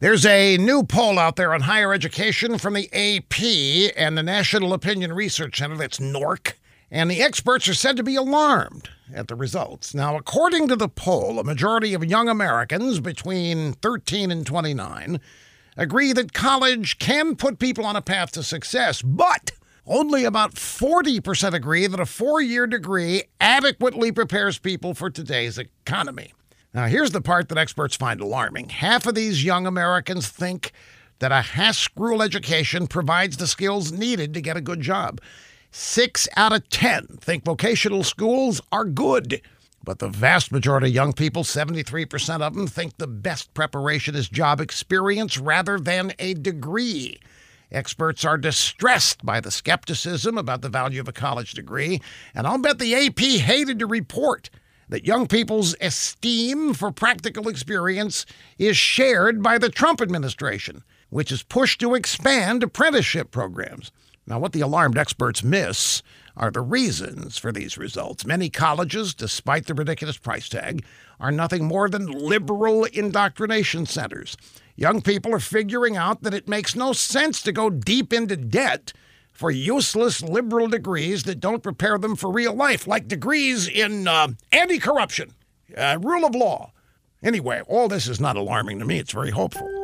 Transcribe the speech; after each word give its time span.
There's 0.00 0.24
a 0.24 0.56
new 0.56 0.82
poll 0.82 1.18
out 1.18 1.36
there 1.36 1.52
on 1.52 1.60
higher 1.60 1.92
education 1.92 2.56
from 2.56 2.72
the 2.72 2.88
AP 2.94 3.94
and 3.98 4.16
the 4.16 4.22
National 4.22 4.72
Opinion 4.72 5.12
Research 5.12 5.58
Center, 5.58 5.76
that's 5.76 5.98
NORC, 5.98 6.54
and 6.90 7.10
the 7.10 7.20
experts 7.20 7.68
are 7.68 7.74
said 7.74 7.98
to 7.98 8.02
be 8.02 8.16
alarmed 8.16 8.88
at 9.12 9.28
the 9.28 9.34
results. 9.34 9.92
Now, 9.92 10.16
according 10.16 10.68
to 10.68 10.76
the 10.76 10.88
poll, 10.88 11.38
a 11.38 11.44
majority 11.44 11.92
of 11.92 12.02
young 12.02 12.30
Americans 12.30 12.98
between 12.98 13.74
13 13.74 14.30
and 14.30 14.46
29 14.46 15.20
agree 15.76 16.14
that 16.14 16.32
college 16.32 16.98
can 16.98 17.36
put 17.36 17.58
people 17.58 17.84
on 17.84 17.94
a 17.94 18.00
path 18.00 18.32
to 18.32 18.42
success, 18.42 19.02
but 19.02 19.50
only 19.86 20.24
about 20.24 20.54
40% 20.54 21.52
agree 21.52 21.86
that 21.86 22.00
a 22.00 22.06
four 22.06 22.40
year 22.40 22.66
degree 22.66 23.24
adequately 23.38 24.12
prepares 24.12 24.58
people 24.58 24.94
for 24.94 25.10
today's 25.10 25.58
economy. 25.58 26.32
Now, 26.72 26.86
here's 26.86 27.10
the 27.10 27.20
part 27.20 27.48
that 27.48 27.58
experts 27.58 27.96
find 27.96 28.20
alarming. 28.20 28.68
Half 28.68 29.06
of 29.06 29.16
these 29.16 29.44
young 29.44 29.66
Americans 29.66 30.28
think 30.28 30.70
that 31.18 31.32
a 31.32 31.42
Haskell 31.42 32.22
education 32.22 32.86
provides 32.86 33.36
the 33.36 33.48
skills 33.48 33.90
needed 33.90 34.34
to 34.34 34.40
get 34.40 34.56
a 34.56 34.60
good 34.60 34.80
job. 34.80 35.20
Six 35.72 36.28
out 36.36 36.52
of 36.52 36.68
10 36.68 37.18
think 37.20 37.44
vocational 37.44 38.04
schools 38.04 38.60
are 38.70 38.84
good. 38.84 39.40
But 39.82 39.98
the 39.98 40.08
vast 40.08 40.52
majority 40.52 40.88
of 40.88 40.94
young 40.94 41.12
people, 41.12 41.42
73% 41.42 42.40
of 42.40 42.54
them, 42.54 42.66
think 42.66 42.98
the 42.98 43.06
best 43.06 43.52
preparation 43.54 44.14
is 44.14 44.28
job 44.28 44.60
experience 44.60 45.38
rather 45.38 45.78
than 45.78 46.12
a 46.18 46.34
degree. 46.34 47.18
Experts 47.72 48.24
are 48.24 48.36
distressed 48.36 49.24
by 49.24 49.40
the 49.40 49.50
skepticism 49.50 50.36
about 50.36 50.60
the 50.60 50.68
value 50.68 51.00
of 51.00 51.08
a 51.08 51.12
college 51.12 51.52
degree, 51.52 52.00
and 52.34 52.46
I'll 52.46 52.58
bet 52.58 52.78
the 52.78 52.94
AP 52.94 53.18
hated 53.18 53.78
to 53.78 53.86
report 53.86 54.50
that 54.90 55.06
young 55.06 55.26
people's 55.26 55.74
esteem 55.80 56.74
for 56.74 56.90
practical 56.90 57.48
experience 57.48 58.26
is 58.58 58.76
shared 58.76 59.42
by 59.42 59.56
the 59.56 59.68
Trump 59.68 60.00
administration, 60.00 60.82
which 61.08 61.32
is 61.32 61.44
pushed 61.44 61.80
to 61.80 61.94
expand 61.94 62.62
apprenticeship 62.62 63.30
programs. 63.30 63.92
Now, 64.26 64.38
what 64.38 64.52
the 64.52 64.60
alarmed 64.60 64.98
experts 64.98 65.42
miss 65.42 66.02
are 66.36 66.50
the 66.50 66.60
reasons 66.60 67.38
for 67.38 67.52
these 67.52 67.78
results. 67.78 68.26
Many 68.26 68.50
colleges, 68.50 69.14
despite 69.14 69.66
the 69.66 69.74
ridiculous 69.74 70.18
price 70.18 70.48
tag, 70.48 70.84
are 71.18 71.32
nothing 71.32 71.64
more 71.64 71.88
than 71.88 72.06
liberal 72.06 72.84
indoctrination 72.84 73.86
centers. 73.86 74.36
Young 74.76 75.02
people 75.02 75.34
are 75.34 75.40
figuring 75.40 75.96
out 75.96 76.22
that 76.22 76.34
it 76.34 76.48
makes 76.48 76.74
no 76.74 76.92
sense 76.92 77.42
to 77.42 77.52
go 77.52 77.70
deep 77.70 78.12
into 78.12 78.36
debt 78.36 78.92
for 79.40 79.50
useless 79.50 80.22
liberal 80.22 80.68
degrees 80.68 81.22
that 81.22 81.40
don't 81.40 81.62
prepare 81.62 81.96
them 81.96 82.14
for 82.14 82.30
real 82.30 82.52
life, 82.54 82.86
like 82.86 83.08
degrees 83.08 83.66
in 83.66 84.06
uh, 84.06 84.28
anti 84.52 84.78
corruption, 84.78 85.32
uh, 85.78 85.98
rule 86.02 86.26
of 86.26 86.34
law. 86.34 86.70
Anyway, 87.22 87.62
all 87.66 87.88
this 87.88 88.06
is 88.06 88.20
not 88.20 88.36
alarming 88.36 88.78
to 88.78 88.84
me, 88.84 88.98
it's 88.98 89.12
very 89.12 89.30
hopeful. 89.30 89.79